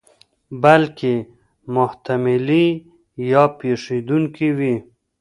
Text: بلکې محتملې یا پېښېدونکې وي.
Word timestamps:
بلکې 0.63 1.13
محتملې 1.75 2.65
یا 3.31 3.43
پېښېدونکې 3.59 4.47
وي. 4.57 4.75